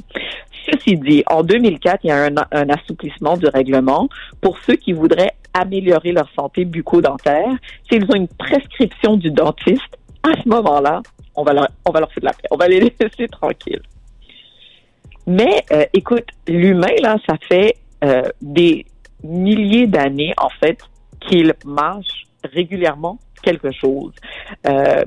Ceci 0.66 0.98
dit, 0.98 1.24
en 1.28 1.44
2004, 1.44 2.00
il 2.04 2.08
y 2.08 2.12
a 2.12 2.26
un, 2.26 2.70
assouplissement 2.70 3.38
du 3.38 3.48
règlement 3.48 4.10
pour 4.42 4.58
ceux 4.60 4.76
qui 4.76 4.94
voudraient 4.94 5.34
améliorer 5.54 6.12
leur 6.12 6.30
santé 6.34 6.66
bucco-dentaire. 6.66 7.56
S'ils 7.90 8.04
ont 8.06 8.16
une 8.16 8.28
prescription 8.28 9.18
du 9.18 9.32
dentiste, 9.32 9.98
à 10.24 10.42
ce 10.42 10.50
moment-là, 10.50 11.02
on 11.36 11.44
va 11.44 11.54
leur, 11.54 11.68
on 11.86 11.92
va 11.92 12.00
leur 12.02 12.12
faire 12.12 12.22
de 12.22 12.26
la 12.26 12.34
paix. 12.34 12.48
On 12.52 12.58
va 12.58 12.68
les 12.68 12.80
laisser 13.00 13.28
tranquilles. 13.28 13.82
Mais 15.26 15.64
euh, 15.72 15.86
écoute, 15.94 16.28
l'humain, 16.48 16.96
là, 17.02 17.18
ça 17.28 17.36
fait 17.48 17.76
euh, 18.04 18.24
des 18.42 18.86
milliers 19.24 19.88
d'années, 19.88 20.34
en 20.38 20.50
fait, 20.50 20.80
qu'il 21.22 21.54
marche 21.66 22.27
régulièrement 22.54 23.20
quelque 23.42 23.72
chose. 23.72 24.14
Euh, 24.68 25.04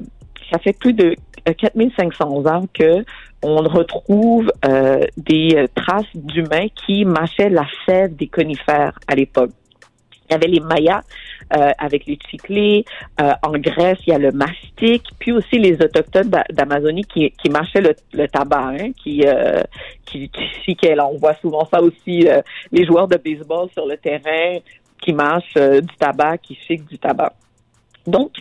ça 0.50 0.58
fait 0.58 0.76
plus 0.76 0.92
de 0.92 1.14
4500 1.44 2.46
ans 2.46 2.66
que 2.72 3.04
on 3.42 3.56
retrouve 3.56 4.52
euh, 4.66 5.00
des 5.16 5.66
traces 5.74 6.04
d'humains 6.14 6.66
qui 6.86 7.04
mâchaient 7.04 7.48
la 7.48 7.66
sève 7.86 8.14
des 8.14 8.26
conifères 8.26 8.98
à 9.06 9.14
l'époque. 9.14 9.50
Il 10.28 10.32
y 10.32 10.36
avait 10.36 10.48
les 10.48 10.60
Mayas 10.60 11.02
euh, 11.56 11.70
avec 11.78 12.06
les 12.06 12.18
chiclés. 12.30 12.84
en 13.18 13.52
Grèce, 13.52 13.98
il 14.06 14.10
y 14.10 14.14
a 14.14 14.18
le 14.18 14.30
mastic. 14.30 15.02
Puis 15.18 15.32
aussi 15.32 15.58
les 15.58 15.74
autochtones 15.74 16.30
d'Amazonie 16.50 17.04
qui, 17.04 17.32
qui 17.32 17.48
mâchaient 17.48 17.80
le, 18.12 18.28
tabac, 18.28 18.74
hein, 18.78 18.92
qui, 18.92 19.24
qui, 20.04 20.30
qui 20.30 20.76
On 21.00 21.16
voit 21.16 21.34
souvent 21.40 21.64
ça 21.64 21.82
aussi, 21.82 22.28
les 22.70 22.84
joueurs 22.84 23.08
de 23.08 23.16
baseball 23.16 23.68
sur 23.72 23.86
le 23.86 23.96
terrain 23.96 24.60
qui 25.00 25.12
mâchent 25.12 25.54
du 25.54 25.96
tabac, 25.98 26.38
qui 26.38 26.54
chiquent 26.54 26.86
du 26.86 26.98
tabac. 26.98 27.32
Donc, 28.06 28.32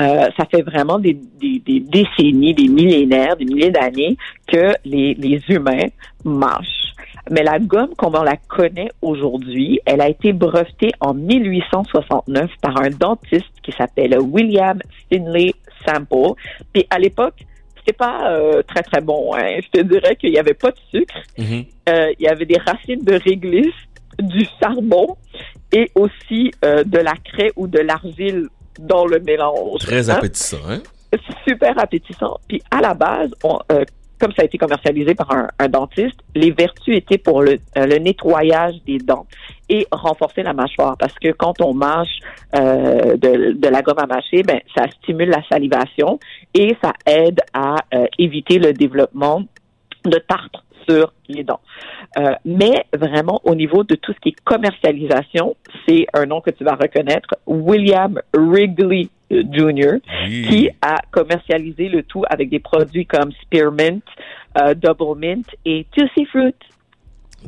euh, 0.00 0.28
ça 0.36 0.44
fait 0.50 0.62
vraiment 0.62 0.98
des, 0.98 1.14
décennies, 1.14 2.54
des 2.54 2.68
millénaires, 2.68 3.36
des 3.36 3.44
milliers 3.44 3.70
d'années 3.70 4.16
que 4.46 4.74
les, 4.84 5.40
humains 5.48 5.88
mâchent. 6.24 6.92
Mais 7.30 7.42
la 7.42 7.58
gomme, 7.58 7.94
comme 7.96 8.14
on 8.14 8.22
la 8.22 8.36
connaît 8.36 8.90
aujourd'hui, 9.02 9.80
elle 9.84 10.00
a 10.00 10.08
été 10.08 10.32
brevetée 10.32 10.92
en 11.00 11.12
1869 11.14 12.50
par 12.62 12.80
un 12.80 12.90
dentiste 12.90 13.52
qui 13.62 13.72
s'appelle 13.72 14.18
William 14.18 14.78
Finlay 15.10 15.52
Sample. 15.84 16.40
Puis 16.72 16.86
à 16.88 16.98
l'époque, 16.98 17.44
c'était 17.76 17.96
pas 17.96 18.30
euh, 18.30 18.62
très 18.62 18.82
très 18.82 19.02
bon. 19.02 19.34
Hein. 19.34 19.58
Je 19.62 19.80
te 19.80 19.84
dirais 19.86 20.16
qu'il 20.16 20.30
y 20.30 20.38
avait 20.38 20.54
pas 20.54 20.70
de 20.70 20.78
sucre. 20.90 21.14
Mm-hmm. 21.38 21.66
Euh, 21.90 22.12
il 22.18 22.24
y 22.24 22.28
avait 22.28 22.46
des 22.46 22.58
racines 22.58 23.04
de 23.04 23.14
réglisse, 23.14 23.74
du 24.18 24.46
charbon 24.60 25.16
et 25.72 25.90
aussi 25.94 26.50
de 26.62 26.98
la 26.98 27.14
craie 27.14 27.52
ou 27.56 27.66
de 27.66 27.78
l'argile 27.78 28.48
dans 28.78 29.06
le 29.06 29.20
mélange. 29.20 29.80
Très 29.80 30.10
hein? 30.10 30.14
appétissant, 30.14 30.58
hein? 30.68 30.80
Super 31.46 31.78
appétissant. 31.78 32.38
Puis 32.48 32.62
à 32.70 32.80
la 32.80 32.94
base, 32.94 33.30
on, 33.42 33.58
euh, 33.72 33.84
comme 34.18 34.32
ça 34.32 34.42
a 34.42 34.44
été 34.44 34.58
commercialisé 34.58 35.14
par 35.14 35.30
un, 35.30 35.68
dentiste, 35.68 36.18
les 36.34 36.50
vertus 36.50 36.96
étaient 36.96 37.18
pour 37.18 37.42
le, 37.42 37.58
euh, 37.76 37.86
le, 37.86 37.96
nettoyage 37.98 38.74
des 38.86 38.98
dents 38.98 39.26
et 39.68 39.86
renforcer 39.90 40.42
la 40.42 40.52
mâchoire. 40.52 40.96
Parce 40.98 41.14
que 41.14 41.32
quand 41.32 41.60
on 41.60 41.72
mâche 41.72 42.18
euh, 42.54 43.16
de, 43.16 43.52
de, 43.52 43.68
la 43.68 43.82
gomme 43.82 43.98
à 43.98 44.06
mâcher, 44.06 44.42
ben, 44.42 44.60
ça 44.76 44.84
stimule 45.02 45.30
la 45.30 45.42
salivation 45.48 46.18
et 46.54 46.76
ça 46.82 46.92
aide 47.06 47.40
à 47.52 47.76
euh, 47.94 48.06
éviter 48.18 48.58
le 48.58 48.72
développement 48.72 49.44
de 50.04 50.18
tartre 50.18 50.64
sur 50.88 51.12
les 51.28 51.44
dents. 51.44 51.60
Euh, 52.18 52.32
mais 52.44 52.86
vraiment, 52.96 53.40
au 53.44 53.54
niveau 53.54 53.84
de 53.84 53.94
tout 53.94 54.12
ce 54.12 54.20
qui 54.20 54.30
est 54.30 54.40
commercialisation, 54.44 55.56
c'est 55.86 56.06
un 56.14 56.26
nom 56.26 56.40
que 56.40 56.50
tu 56.50 56.64
vas 56.64 56.74
reconnaître, 56.74 57.34
William 57.46 58.20
Wrigley 58.34 59.08
Jr., 59.30 59.98
qui 60.26 60.70
a 60.80 61.02
commercialisé 61.10 61.88
le 61.88 62.02
tout 62.02 62.24
avec 62.30 62.48
des 62.48 62.60
produits 62.60 63.06
comme 63.06 63.30
Spearmint, 63.42 64.00
euh, 64.60 64.74
Double 64.74 65.18
Mint 65.18 65.46
et 65.64 65.86
Juicy 65.96 66.24
Fruit. 66.26 66.54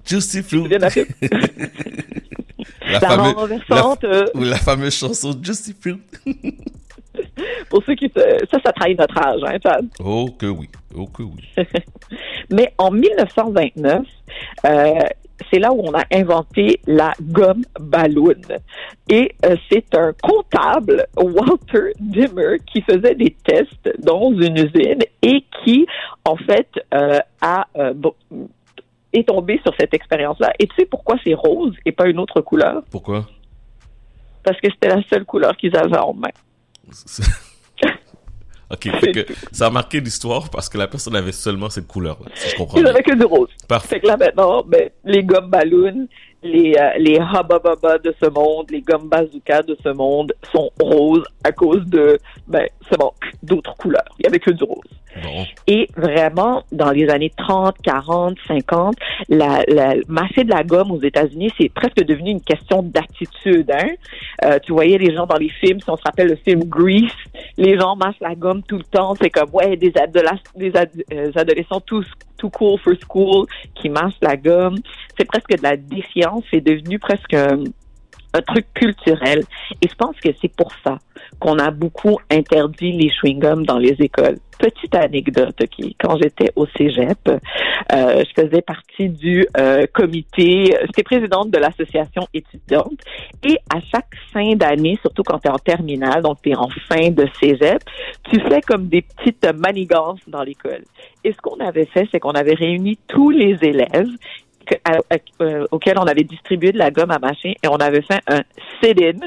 Juicy 0.06 0.42
Fruit. 0.42 0.68
la, 0.70 0.78
la, 0.78 0.90
fameuse, 3.00 3.61
la, 3.68 3.97
euh, 4.04 4.26
la 4.35 4.56
fameuse 4.56 4.94
chanson 4.94 5.32
Juicy 5.42 5.75
Fruit. 5.80 6.00
Pour 7.71 7.83
ceux 7.85 7.95
qui... 7.95 8.11
Ça, 8.14 8.59
ça 8.64 8.73
trahit 8.73 8.99
notre 8.99 9.19
âge, 9.19 9.40
hein, 9.45 9.57
Chad? 9.62 9.87
Oh 10.05 10.29
que 10.38 10.47
oui, 10.47 10.69
oh 10.97 11.07
que 11.07 11.23
oui. 11.23 11.49
Mais 12.50 12.73
en 12.79 12.90
1929, 12.90 14.02
euh, 14.67 14.95
c'est 15.50 15.59
là 15.59 15.73
où 15.73 15.81
on 15.81 15.95
a 15.95 16.05
inventé 16.12 16.81
la 16.87 17.12
gomme 17.21 17.64
ballon. 17.79 18.35
Et 19.09 19.33
euh, 19.45 19.57
c'est 19.71 19.95
un 19.95 20.12
comptable, 20.23 21.07
Walter 21.17 21.93
Dimmer, 21.99 22.59
qui 22.67 22.83
faisait 22.83 23.14
des 23.14 23.37
tests 23.45 23.90
dans 23.99 24.31
une 24.33 24.57
usine 24.57 25.02
et 25.23 25.45
qui, 25.64 25.87
en 26.25 26.37
fait, 26.37 26.69
euh, 26.95 27.21
a 27.40 27.67
euh, 27.76 27.95
est 29.12 29.26
tombé 29.29 29.61
sur 29.64 29.75
cette 29.79 29.95
expérience-là. 29.95 30.52
Et 30.59 30.67
tu 30.67 30.75
sais 30.79 30.87
pourquoi 30.87 31.17
c'est 31.25 31.35
rose 31.35 31.75
et 31.85 31.93
pas 31.93 32.07
une 32.07 32.19
autre 32.19 32.40
couleur? 32.40 32.83
Pourquoi? 32.90 33.26
Parce 34.45 34.61
que 34.61 34.69
c'était 34.71 34.88
la 34.88 35.02
seule 35.09 35.25
couleur 35.25 35.57
qu'ils 35.57 35.76
avaient 35.76 35.99
en 35.99 36.14
main. 36.14 36.31
OK, 38.73 38.88
fait 39.00 39.12
que 39.12 39.26
ça 39.50 39.66
a 39.66 39.70
marqué 39.70 40.00
l'histoire 40.00 40.49
parce 40.49 40.68
que 40.68 40.78
la 40.78 40.87
personne 40.87 41.16
avait 41.16 41.32
seulement 41.32 41.68
cette 41.70 41.88
couleur-là, 41.88 42.30
si 42.35 42.50
je 42.50 42.56
comprends 42.56 42.78
Ils 42.78 42.85
n'avaient 42.85 43.02
que 43.02 43.16
du 43.16 43.25
rose. 43.25 43.49
Parfait. 43.66 43.97
Fait 43.97 44.00
que 44.00 44.06
là, 44.06 44.16
maintenant, 44.16 44.62
ben, 44.62 44.90
les 45.04 45.25
gommes 45.25 45.50
ballons, 45.50 46.06
les, 46.42 46.75
euh, 46.78 46.99
les 46.99 47.18
Habababa 47.18 47.99
de 47.99 48.14
ce 48.20 48.28
monde, 48.28 48.70
les 48.70 48.80
gommes 48.80 49.09
bazooka 49.09 49.62
de 49.62 49.76
ce 49.82 49.90
monde 49.90 50.32
sont 50.52 50.70
roses 50.80 51.25
à 51.44 51.52
cause 51.52 51.85
de, 51.87 52.18
ben, 52.49 52.66
c'est 52.88 52.99
bon, 52.99 53.12
d'autres 53.42 53.76
couleurs. 53.76 54.04
Il 54.18 54.23
n'y 54.23 54.28
avait 54.28 54.38
que 54.38 54.50
du 54.50 54.64
rose. 54.64 54.78
Bon. 55.23 55.44
Et 55.66 55.88
vraiment, 55.97 56.62
dans 56.70 56.92
les 56.92 57.09
années 57.11 57.32
30, 57.37 57.76
40, 57.82 58.37
50, 58.47 58.94
la, 59.28 59.62
la 59.66 59.94
mâcher 60.09 60.44
de 60.44 60.50
la 60.50 60.62
gomme 60.62 60.92
aux 60.92 61.02
États-Unis, 61.02 61.50
c'est 61.59 61.68
presque 61.68 62.04
devenu 62.04 62.30
une 62.30 62.40
question 62.40 62.82
d'attitude. 62.82 63.70
Hein? 63.70 63.90
Euh, 64.44 64.59
tu 64.61 64.73
voyais 64.73 64.99
les 64.99 65.14
gens 65.14 65.26
dans 65.26 65.37
les 65.37 65.49
films, 65.49 65.80
si 65.80 65.90
on 65.90 65.97
se 65.97 66.02
rappelle 66.04 66.28
le 66.28 66.37
film 66.37 66.62
Grease, 66.64 67.11
les 67.59 67.78
gens 67.78 67.97
mâchent 67.97 68.20
la 68.20 68.35
gomme 68.35 68.62
tout 68.62 68.78
le 68.78 68.85
temps. 68.85 69.14
C'est 69.20 69.30
comme, 69.30 69.50
ouais, 69.52 69.76
des, 69.76 69.90
des 69.90 70.73
euh, 71.12 71.32
adolescents 71.35 71.80
tous 71.80 72.06
too 72.40 72.50
cool 72.50 72.78
for 72.78 72.94
school 72.97 73.47
qui 73.75 73.88
mâchent 73.88 74.20
la 74.23 74.37
gomme. 74.37 74.78
C'est 75.16 75.26
presque 75.26 75.56
de 75.56 75.62
la 75.62 75.76
défiance. 75.76 76.44
C'est 76.50 76.61
devenu 76.61 76.99
presque 76.99 77.35
un, 77.35 77.64
un 78.32 78.42
truc 78.42 78.66
culturel. 78.75 79.44
Et 79.82 79.88
je 79.88 79.94
pense 79.94 80.16
que 80.20 80.28
c'est 80.40 80.54
pour 80.54 80.72
ça 80.84 80.99
qu'on 81.38 81.58
a 81.58 81.70
beaucoup 81.70 82.18
interdit 82.30 82.92
les 82.92 83.08
chewing-gums 83.08 83.64
dans 83.64 83.78
les 83.78 83.96
écoles. 84.00 84.38
Petite 84.58 84.94
anecdote, 84.94 85.54
OK. 85.62 85.87
Quand 85.99 86.18
j'étais 86.18 86.52
au 86.54 86.66
cégep, 86.76 87.18
euh, 87.28 88.25
je 88.25 88.42
faisais 88.42 88.60
partie 88.60 89.08
du 89.08 89.46
euh, 89.56 89.87
comité, 89.92 90.76
j'étais 90.82 91.02
présidente 91.02 91.50
de 91.50 91.58
l'association 91.58 92.26
étudiante 92.34 93.00
et 93.42 93.56
à 93.75 93.80
chaque 93.90 94.14
fin 94.34 94.54
d'année, 94.56 94.99
surtout 95.00 95.22
quand 95.22 95.38
tu 95.38 95.49
es 95.49 95.50
en 95.50 95.58
terminale, 95.58 96.22
donc 96.22 96.42
tu 96.42 96.50
es 96.50 96.56
en 96.56 96.68
fin 96.88 97.08
de 97.10 97.26
cégep, 97.40 97.82
tu 98.30 98.38
fais 98.49 98.60
comme 98.60 98.88
des 98.88 99.00
petites 99.02 99.46
manigances 99.54 100.20
dans 100.26 100.42
l'école. 100.42 100.84
Et 101.25 101.32
ce 101.32 101.38
qu'on 101.38 101.58
avait 101.60 101.87
fait, 101.87 102.06
c'est 102.12 102.20
qu'on 102.20 102.32
avait 102.32 102.54
réuni 102.54 102.99
tous 103.08 103.30
les 103.30 103.56
élèves 103.62 104.10
euh, 105.40 105.66
auquel 105.70 105.98
on 105.98 106.06
avait 106.06 106.24
distribué 106.24 106.72
de 106.72 106.78
la 106.78 106.90
gomme 106.90 107.10
à 107.10 107.18
mâcher 107.18 107.56
et 107.62 107.68
on 107.68 107.76
avait 107.76 108.02
fait 108.02 108.20
un 108.26 108.42
sit-in 108.82 109.18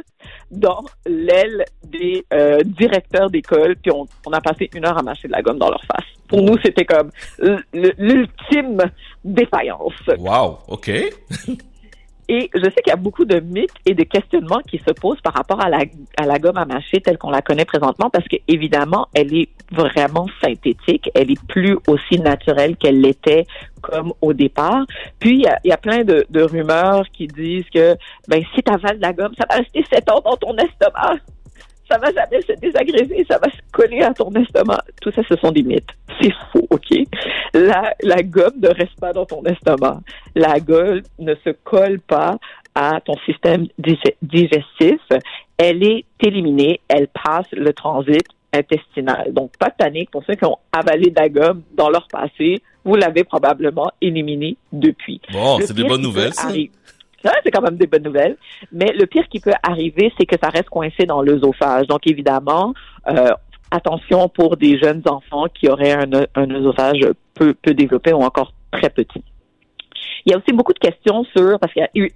dans 0.52 0.84
l'aile 1.06 1.66
des 1.84 2.26
euh, 2.34 2.60
directeurs 2.64 3.30
d'école, 3.30 3.76
puis 3.76 3.92
on, 3.92 4.08
on, 4.26 4.32
a 4.32 4.42
passé 4.42 4.70
une 4.74 4.86
heure 4.86 4.98
à 4.98 5.04
mâcher 5.04 5.28
de 5.28 5.34
la 5.34 5.42
gomme 5.42 5.58
dans 5.58 5.70
leur 5.70 5.84
face. 5.84 6.06
Pour 6.28 6.42
nous, 6.42 6.58
c'était 6.64 6.86
comme 6.86 7.12
l'ultime 7.74 8.82
défaillance. 9.24 9.94
Wow, 10.18 10.60
OK. 10.68 10.90
Et 12.30 12.50
je 12.54 12.64
sais 12.64 12.82
qu'il 12.82 12.88
y 12.88 12.92
a 12.92 12.96
beaucoup 12.96 13.26
de 13.26 13.40
mythes 13.40 13.70
et 13.86 13.94
de 13.94 14.04
questionnements 14.04 14.62
qui 14.68 14.78
se 14.80 14.92
posent 14.92 15.20
par 15.22 15.34
rapport 15.34 15.62
à 15.62 15.70
la, 15.70 15.84
à 16.18 16.26
la 16.26 16.40
gomme 16.40 16.58
à 16.58 16.66
mâcher 16.66 17.02
telle 17.02 17.18
qu'on 17.18 17.32
la 17.32 17.42
connaît 17.42 17.66
présentement 17.66 18.10
parce 18.10 18.28
que 18.28 18.38
évidemment, 18.48 19.08
elle 19.14 19.36
est 19.36 19.50
vraiment 19.74 20.28
synthétique. 20.44 21.10
Elle 21.14 21.32
est 21.32 21.48
plus 21.48 21.78
aussi 21.88 22.20
naturelle 22.20 22.78
qu'elle 22.78 23.02
l'était 23.02 23.46
comme 23.82 24.14
au 24.22 24.34
départ. 24.34 24.86
Puis, 25.20 25.44
il 25.44 25.70
y 25.70 25.72
a, 25.72 25.78
plein 25.78 26.04
de, 26.04 26.42
rumeurs 26.42 27.06
qui 27.12 27.28
disent 27.28 27.70
que 27.74 27.96
ben, 28.28 28.44
si 28.56 28.64
tu 28.64 28.72
avales 28.72 28.98
de 28.98 29.02
la 29.02 29.14
gomme, 29.14 29.34
ça 29.38 29.46
va 29.50 29.58
rester 29.58 29.84
sept 29.92 30.10
ans 30.10 30.22
dans 30.24 30.38
ton 30.38 30.56
estomac 30.58 31.18
ça 31.90 31.98
va 31.98 32.08
se 32.08 32.60
désagréger, 32.60 33.26
ça 33.30 33.38
va 33.38 33.50
se 33.52 33.58
coller 33.72 34.02
à 34.02 34.14
ton 34.14 34.32
estomac. 34.32 34.84
Tout 35.02 35.12
ça, 35.12 35.22
ce 35.28 35.36
sont 35.36 35.52
des 35.52 35.64
mythes. 35.64 35.90
C'est 36.20 36.34
faux, 36.52 36.66
OK? 36.70 36.90
La 37.54 38.24
gomme 38.24 38.60
ne 38.62 38.70
reste 38.70 39.00
pas 39.00 39.14
dans 39.14 39.26
ton 39.26 39.44
estomac. 39.44 40.00
La 40.34 40.60
gomme 40.60 41.02
ne 41.20 41.36
se 41.36 41.52
colle 41.64 42.00
pas 42.00 42.38
à 42.76 43.00
ton 43.02 43.16
système 43.26 43.68
digestif. 43.78 45.02
Elle 45.58 45.84
est 45.84 46.06
éliminée, 46.20 46.80
elle 46.88 47.08
passe 47.08 47.52
le 47.52 47.74
transit 47.74 48.24
intestinal. 48.54 49.34
Donc, 49.34 49.58
pas 49.58 49.70
de 49.70 49.76
panique 49.78 50.12
pour 50.12 50.24
ceux 50.26 50.36
qui 50.36 50.46
ont 50.46 50.58
avalé 50.72 51.10
de 51.10 51.20
la 51.20 51.30
gomme 51.30 51.64
dans 51.76 51.90
leur 51.90 52.08
passé. 52.08 52.62
Vous 52.86 52.96
l'avez 52.96 53.24
probablement 53.24 53.92
éliminée 54.02 54.58
depuis. 54.72 55.22
Bon, 55.32 55.60
c'est 55.60 55.74
des 55.74 55.84
bonnes 55.84 56.02
nouvelles, 56.02 56.34
ça 56.34 56.50
c'est 57.44 57.52
quand 57.52 57.62
même 57.62 57.78
des 57.78 57.88
bonnes 57.88 58.04
nouvelles. 58.04 58.38
Mais 58.74 58.92
le 58.94 59.06
pire 59.06 59.28
qui 59.30 59.40
peut 59.40 59.54
arriver, 59.64 60.12
c'est 60.18 60.26
que 60.26 60.36
ça 60.42 60.50
reste 60.50 60.70
coincé 60.70 61.06
dans 61.06 61.22
l'œsophage. 61.22 61.88
Donc, 61.88 62.06
évidemment, 62.06 62.74
euh, 63.08 63.32
attention 63.72 64.28
pour 64.28 64.58
des 64.58 64.78
jeunes 64.78 65.04
enfants 65.06 65.46
qui 65.54 65.70
auraient 65.70 65.94
un, 65.94 66.10
un 66.36 66.52
œsophage 66.52 67.08
peu, 67.34 67.54
peu 67.54 67.74
développé 67.74 68.12
ou 68.12 68.22
encore 68.22 68.54
très 68.72 68.90
petit. 68.90 69.24
Il 70.26 70.32
y 70.32 70.36
a 70.36 70.38
aussi 70.38 70.54
beaucoup 70.54 70.74
de 70.74 70.80
questions 70.80 71.24
sur, 71.36 71.60
parce 71.60 71.74
qu'il 71.74 71.82
y 71.82 71.86
a 71.86 71.90
eu, 71.96 72.10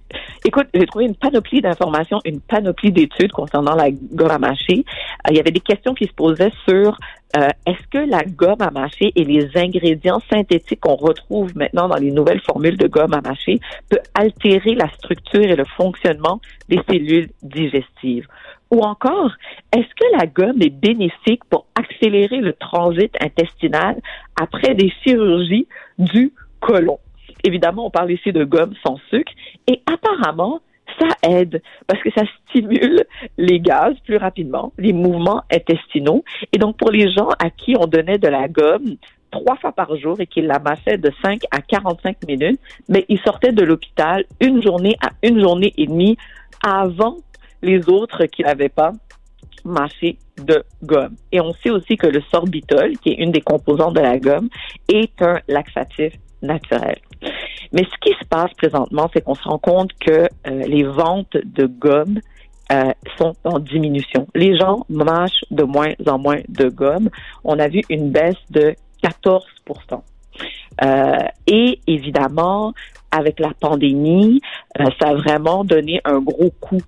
écoute, 0.44 0.66
j'ai 0.72 0.86
trouvé 0.86 1.04
une 1.04 1.14
panoplie 1.14 1.60
d'informations, 1.60 2.20
une 2.24 2.40
panoplie 2.40 2.90
d'études 2.90 3.32
concernant 3.32 3.74
la 3.74 3.90
gomme 3.90 4.30
à 4.30 4.38
mâcher. 4.38 4.84
Euh, 5.26 5.30
il 5.30 5.36
y 5.36 5.40
avait 5.40 5.50
des 5.50 5.60
questions 5.60 5.94
qui 5.94 6.06
se 6.06 6.12
posaient 6.12 6.52
sur 6.66 6.96
euh, 7.36 7.48
est-ce 7.66 7.86
que 7.90 7.98
la 7.98 8.24
gomme 8.24 8.62
à 8.62 8.70
mâcher 8.70 9.12
et 9.14 9.24
les 9.24 9.50
ingrédients 9.56 10.20
synthétiques 10.30 10.80
qu'on 10.80 10.94
retrouve 10.94 11.54
maintenant 11.56 11.88
dans 11.88 11.96
les 11.96 12.10
nouvelles 12.10 12.40
formules 12.40 12.78
de 12.78 12.86
gomme 12.86 13.12
à 13.12 13.20
mâcher 13.20 13.60
peut 13.90 14.00
altérer 14.14 14.74
la 14.74 14.88
structure 14.88 15.42
et 15.42 15.56
le 15.56 15.66
fonctionnement 15.76 16.40
des 16.68 16.80
cellules 16.88 17.28
digestives? 17.42 18.26
Ou 18.70 18.80
encore, 18.80 19.32
est-ce 19.72 19.94
que 19.94 20.16
la 20.18 20.26
gomme 20.26 20.62
est 20.62 20.70
bénéfique 20.70 21.44
pour 21.50 21.66
accélérer 21.74 22.38
le 22.38 22.54
transit 22.54 23.14
intestinal 23.20 24.00
après 24.40 24.74
des 24.74 24.90
chirurgies 25.02 25.66
du 25.98 26.32
côlon? 26.60 26.98
Évidemment, 27.44 27.86
on 27.86 27.90
parle 27.90 28.12
ici 28.12 28.32
de 28.32 28.44
gomme 28.44 28.74
sans 28.84 28.98
sucre 29.10 29.32
et 29.66 29.80
apparemment, 29.86 30.60
ça 30.98 31.08
aide 31.22 31.62
parce 31.86 32.02
que 32.02 32.10
ça 32.10 32.22
stimule 32.48 33.04
les 33.36 33.60
gaz 33.60 33.94
plus 34.04 34.16
rapidement, 34.16 34.72
les 34.78 34.92
mouvements 34.92 35.42
intestinaux. 35.52 36.24
Et 36.52 36.58
donc, 36.58 36.76
pour 36.76 36.90
les 36.90 37.12
gens 37.12 37.28
à 37.38 37.50
qui 37.50 37.76
on 37.78 37.86
donnait 37.86 38.18
de 38.18 38.28
la 38.28 38.48
gomme 38.48 38.96
trois 39.30 39.56
fois 39.56 39.72
par 39.72 39.94
jour 39.96 40.18
et 40.20 40.26
qui 40.26 40.40
la 40.40 40.58
massaient 40.58 40.98
de 40.98 41.12
5 41.22 41.42
à 41.50 41.60
45 41.60 42.26
minutes, 42.26 42.60
mais 42.88 43.04
ils 43.08 43.20
sortaient 43.20 43.52
de 43.52 43.62
l'hôpital 43.62 44.24
une 44.40 44.62
journée 44.62 44.96
à 45.02 45.10
une 45.22 45.40
journée 45.40 45.74
et 45.76 45.86
demie 45.86 46.16
avant 46.66 47.16
les 47.62 47.88
autres 47.88 48.24
qui 48.26 48.42
n'avaient 48.42 48.68
pas 48.68 48.92
mâché 49.64 50.16
de 50.38 50.62
gomme. 50.82 51.16
Et 51.32 51.40
on 51.40 51.52
sait 51.54 51.70
aussi 51.70 51.96
que 51.96 52.06
le 52.06 52.20
sorbitol, 52.30 52.96
qui 52.98 53.10
est 53.10 53.16
une 53.16 53.32
des 53.32 53.40
composantes 53.40 53.94
de 53.94 54.00
la 54.00 54.18
gomme, 54.18 54.48
est 54.88 55.20
un 55.20 55.40
laxatif 55.48 56.14
naturel. 56.42 56.98
Mais 57.72 57.84
ce 57.84 57.98
qui 58.00 58.16
se 58.18 58.24
passe 58.24 58.52
présentement, 58.54 59.10
c'est 59.12 59.22
qu'on 59.22 59.34
se 59.34 59.46
rend 59.48 59.58
compte 59.58 59.90
que 59.98 60.10
euh, 60.10 60.26
les 60.44 60.84
ventes 60.84 61.36
de 61.44 61.66
gomme 61.66 62.20
euh, 62.72 62.92
sont 63.16 63.34
en 63.44 63.58
diminution. 63.58 64.26
Les 64.34 64.56
gens 64.56 64.84
mâchent 64.88 65.44
de 65.50 65.62
moins 65.62 65.92
en 66.06 66.18
moins 66.18 66.40
de 66.48 66.68
gomme. 66.68 67.10
On 67.44 67.58
a 67.58 67.68
vu 67.68 67.82
une 67.88 68.10
baisse 68.10 68.36
de 68.50 68.74
14% 69.02 69.40
euh, 70.84 71.16
et 71.46 71.80
évidemment, 71.86 72.72
avec 73.10 73.40
la 73.40 73.50
pandémie, 73.58 74.40
ça 75.00 75.08
a 75.08 75.14
vraiment 75.14 75.64
donné 75.64 76.00
un 76.04 76.20
gros 76.20 76.50
coup 76.60 76.80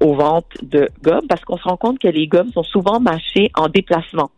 aux 0.00 0.14
ventes 0.14 0.52
de 0.62 0.88
gomme 1.02 1.26
parce 1.28 1.44
qu'on 1.44 1.58
se 1.58 1.64
rend 1.64 1.76
compte 1.76 1.98
que 1.98 2.08
les 2.08 2.26
gommes 2.26 2.50
sont 2.52 2.62
souvent 2.62 3.00
mâchées 3.00 3.50
en 3.54 3.68
déplacement. 3.68 4.30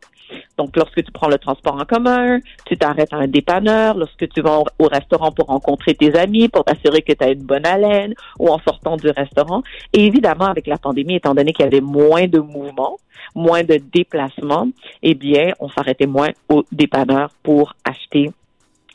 Donc, 0.61 0.77
lorsque 0.77 1.03
tu 1.03 1.11
prends 1.11 1.31
le 1.31 1.39
transport 1.39 1.77
en 1.77 1.87
commun, 1.87 2.39
tu 2.67 2.77
t'arrêtes 2.77 3.15
à 3.15 3.17
un 3.17 3.27
dépanneur, 3.27 3.97
lorsque 3.97 4.29
tu 4.29 4.43
vas 4.43 4.59
au 4.79 4.89
restaurant 4.89 5.33
pour 5.33 5.47
rencontrer 5.47 5.95
tes 5.95 6.15
amis, 6.19 6.51
pour 6.51 6.65
t'assurer 6.65 7.01
que 7.01 7.15
tu 7.15 7.25
as 7.25 7.31
une 7.31 7.45
bonne 7.45 7.65
haleine, 7.65 8.13
ou 8.39 8.51
en 8.51 8.59
sortant 8.59 8.99
du 8.99 9.09
restaurant. 9.09 9.63
Et 9.95 10.05
évidemment, 10.05 10.45
avec 10.45 10.67
la 10.67 10.77
pandémie, 10.77 11.15
étant 11.15 11.35
donné 11.35 11.55
qu'il 11.55 11.65
y 11.65 11.67
avait 11.67 11.81
moins 11.81 12.27
de 12.27 12.41
mouvements, 12.41 12.99
moins 13.35 13.65
de 13.65 13.81
déplacements, 13.91 14.69
eh 15.03 15.15
bien, 15.15 15.53
on 15.61 15.71
s'arrêtait 15.71 16.05
moins 16.07 16.29
au 16.51 16.63
dépanneur 16.73 17.31
pour 17.43 17.73
acheter 17.87 18.31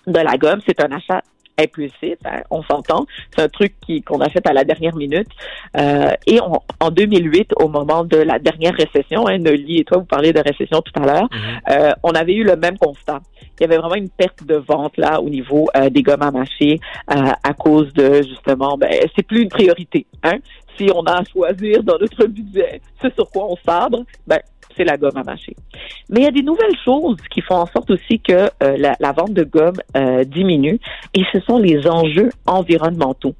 de 0.06 0.20
la 0.20 0.38
gomme. 0.38 0.60
C'est 0.68 0.80
un 0.84 0.92
achat 0.92 1.24
impulsif, 1.58 2.18
hein, 2.26 2.42
on 2.50 2.64
s'entend. 2.64 3.06
C'est 3.36 3.42
un 3.42 3.50
truc 3.50 3.76
qui 3.86 4.02
qu'on 4.02 4.20
a 4.22 4.30
fait 4.30 4.46
à 4.48 4.54
la 4.54 4.64
dernière 4.64 4.96
minute. 4.96 5.28
Euh, 5.78 6.12
et 6.28 6.40
en 6.40 6.92
2008, 6.92 7.54
au 7.58 7.68
moment 7.68 8.04
de 8.04 8.18
la 8.18 8.40
dernière 8.40 8.74
récession, 8.74 9.28
hein, 9.28 9.38
Noli 9.38 9.80
et 9.80 9.84
toi, 9.84 9.98
vous 9.98 10.06
parlez 10.06 10.34
de 10.34 10.40
récession 10.40 10.82
tout 10.82 11.02
à 11.02 11.06
l'heure, 11.06 11.30
mm-hmm. 11.30 11.72
euh, 11.72 11.94
on 12.04 12.12
avait 12.12 12.34
eu 12.34 12.44
le 12.44 12.56
même 12.56 12.78
constat. 12.78 13.20
Il 13.60 13.62
y 13.62 13.66
avait 13.66 13.78
vraiment 13.78 13.96
une 13.96 14.10
perte 14.10 14.44
de 14.44 14.56
vente 14.56 14.98
là 14.98 15.22
au 15.22 15.30
niveau 15.30 15.68
euh, 15.78 15.90
des 15.90 16.04
gommes 16.04 16.22
à 16.22 16.32
mâcher 16.32 16.80
à 17.08 17.54
cause 17.54 17.94
de 17.94 18.22
justement, 18.22 18.78
ben 18.78 18.90
c'est 19.16 19.24
plus 19.24 19.44
une 19.44 19.50
priorité. 19.50 20.06
Hein. 20.24 20.38
Si 20.78 20.90
on 20.94 21.04
a 21.04 21.20
à 21.20 21.24
choisir 21.24 21.84
dans 21.84 21.98
notre 21.98 22.26
budget 22.26 22.82
ce 23.02 23.10
sur 23.12 23.30
quoi 23.30 23.46
on 23.50 23.56
sabre, 23.66 24.04
ben 24.28 24.40
c'est 24.76 24.84
la 24.84 24.98
gomme 24.98 25.18
à 25.18 25.24
mâcher. 25.24 25.56
Mais 26.10 26.22
il 26.22 26.24
y 26.24 26.28
a 26.28 26.32
des 26.32 26.44
nouvelles 26.44 26.78
choses 26.84 27.18
qui 27.32 27.42
font 27.42 27.56
en 27.56 27.66
sorte 27.68 27.90
aussi 27.92 28.20
que 28.20 28.50
euh, 28.64 28.94
la, 29.00 29.12
vente 29.12 29.34
de 29.34 29.44
gomme 29.44 29.78
euh, 29.96 30.24
diminue 30.24 30.80
et 31.14 31.24
ce 31.32 31.40
sont 31.42 31.58
les 31.58 31.88
enjeux 31.88 32.30
environnementaux 32.46 33.36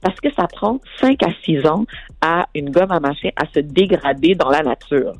parce 0.00 0.18
que 0.20 0.28
ça 0.32 0.46
prend 0.46 0.80
5 1.00 1.22
à 1.22 1.28
6 1.44 1.66
ans 1.66 1.84
à 2.20 2.46
une 2.54 2.70
gomme 2.70 2.90
à 2.90 3.00
mâcher 3.00 3.32
à 3.36 3.44
se 3.52 3.60
dégrader 3.60 4.34
dans 4.34 4.48
la 4.48 4.62
nature. 4.62 5.12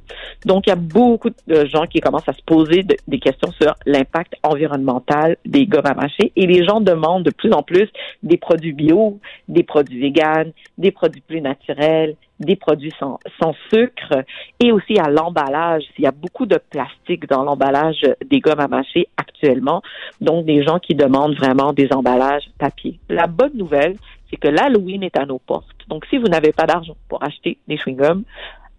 Donc, 0.45 0.67
il 0.67 0.71
y 0.71 0.73
a 0.73 0.77
beaucoup 0.77 1.31
de 1.47 1.65
gens 1.67 1.87
qui 1.87 2.01
commencent 2.01 2.29
à 2.29 2.33
se 2.33 2.43
poser 2.45 2.85
des 3.07 3.19
questions 3.19 3.51
sur 3.61 3.75
l'impact 3.85 4.35
environnemental 4.43 5.37
des 5.45 5.67
gommes 5.67 5.87
à 5.87 5.95
mâcher 5.95 6.33
et 6.35 6.47
les 6.47 6.65
gens 6.65 6.81
demandent 6.81 7.25
de 7.25 7.31
plus 7.31 7.53
en 7.53 7.63
plus 7.63 7.89
des 8.23 8.37
produits 8.37 8.73
bio, 8.73 9.19
des 9.49 9.63
produits 9.63 10.01
véganes, 10.01 10.53
des 10.79 10.91
produits 10.91 11.23
plus 11.23 11.41
naturels, 11.41 12.17
des 12.41 12.57
produits 12.57 12.93
sans, 12.99 13.19
sans 13.41 13.55
sucre 13.73 14.25
et 14.63 14.73
aussi 14.73 14.99
à 14.99 15.09
l'emballage. 15.09 15.85
Il 15.99 16.05
y 16.05 16.07
a 16.07 16.13
beaucoup 16.13 16.47
de 16.47 16.59
plastique 16.59 17.29
dans 17.29 17.43
l'emballage 17.43 18.03
des 18.25 18.41
gommes 18.41 18.61
à 18.61 18.69
mâcher 18.69 19.09
actuellement, 19.17 19.83
donc 20.21 20.45
des 20.47 20.63
gens 20.63 20.79
qui 20.79 20.95
demandent 20.95 21.37
vraiment 21.37 21.73
des 21.73 21.89
emballages 21.93 22.45
papier. 22.59 22.99
La 23.09 23.27
bonne 23.27 23.57
nouvelle, 23.57 23.97
c'est 24.31 24.37
que 24.37 24.49
l'Halloween 24.49 25.03
est 25.03 25.19
à 25.19 25.25
nos 25.25 25.39
portes. 25.39 25.67
Donc, 25.89 26.05
si 26.07 26.19
vous 26.19 26.27
n'avez 26.27 26.53
pas 26.53 26.67
d'argent 26.67 26.97
pour 27.09 27.23
acheter 27.23 27.59
des 27.69 27.77
chewing-gums, 27.77 28.23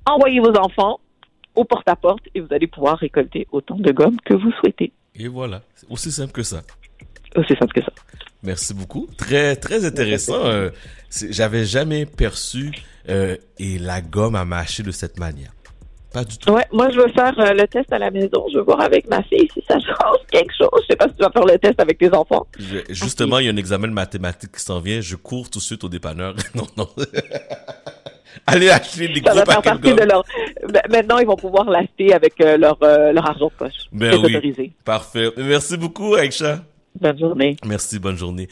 envoyez 0.06 0.40
vos 0.40 0.56
enfants 0.58 1.00
au 1.56 1.64
porte-à-porte 1.64 2.24
et 2.36 2.40
vous 2.40 2.54
allez 2.54 2.68
pouvoir 2.68 2.98
récolter 2.98 3.48
autant 3.52 3.76
de 3.76 3.92
gommes 3.92 4.18
que 4.24 4.34
vous 4.34 4.52
souhaitez. 4.60 4.92
Et 5.16 5.28
voilà, 5.28 5.62
aussi 5.90 6.12
simple 6.12 6.32
que 6.32 6.44
ça. 6.44 6.62
Aussi 7.36 7.56
simple 7.56 7.74
que 7.74 7.82
ça. 7.82 7.92
Merci 8.44 8.74
beaucoup. 8.74 9.08
Très, 9.18 9.56
très 9.56 9.86
intéressant. 9.86 10.46
Euh, 10.46 10.70
j'avais 11.30 11.66
jamais 11.66 12.06
perçu 12.06 12.72
euh, 13.10 13.36
et 13.60 13.80
la 13.80 14.02
gomme 14.02 14.36
à 14.36 14.46
mâcher 14.46 14.84
de 14.84 14.92
cette 14.92 15.20
manière. 15.20 15.52
Pas 16.14 16.24
du 16.24 16.38
tout. 16.38 16.52
Ouais, 16.54 16.66
moi 16.72 16.90
je 16.90 17.00
veux 17.00 17.10
faire 17.10 17.38
euh, 17.40 17.54
le 17.54 17.68
test 17.68 17.92
à 17.92 18.00
la 18.00 18.12
maison. 18.12 18.46
Je 18.52 18.58
veux 18.58 18.64
voir 18.64 18.80
avec 18.82 19.10
ma 19.10 19.22
fille 19.24 19.48
si 19.54 19.62
ça 19.68 19.78
change 19.80 20.18
quelque 20.32 20.54
chose. 20.58 20.70
Je 20.84 20.88
sais 20.92 20.96
pas 20.96 21.08
si 21.08 21.16
tu 21.16 21.24
vas 21.24 21.32
faire 21.32 21.46
le 21.46 21.58
test 21.58 21.80
avec 21.80 21.98
tes 21.98 22.14
enfants. 22.14 22.48
justement, 22.90 23.40
il 23.40 23.46
y 23.46 23.50
a 23.50 23.52
un 23.52 23.58
examen 23.58 23.88
de 23.88 23.94
mathématiques 23.94 24.54
qui 24.54 24.64
s'en 24.64 24.80
vient. 24.80 25.02
Je 25.02 25.16
cours 25.16 25.50
tout 25.50 25.60
de 25.60 25.64
suite 25.64 25.84
au 25.84 25.90
dépanneur. 25.90 26.36
non, 26.56 26.68
non. 26.78 26.88
Allez 28.46 28.70
acheter 28.70 29.08
des 29.10 29.20
gros 29.20 29.44
paquets 29.44 29.72
de 29.72 29.96
gomme. 29.96 30.08
leur... 30.08 30.24
Ben, 30.70 30.82
maintenant, 30.90 31.18
ils 31.18 31.26
vont 31.28 31.36
pouvoir 31.36 31.66
l'acheter 31.66 32.14
avec 32.14 32.40
euh, 32.40 32.56
leur, 32.56 32.78
leur 32.80 33.28
argent 33.28 33.48
de 33.48 33.54
poche. 33.58 33.74
Ben 33.92 34.16
oui. 34.16 34.36
Autorisé. 34.36 34.72
Parfait. 34.86 35.32
Merci 35.38 35.76
beaucoup, 35.76 36.16
Aïcha. 36.16 36.62
Bonne 37.00 37.20
journée. 37.20 37.56
Merci, 37.66 38.00
bonne 38.00 38.18
journée. 38.18 38.46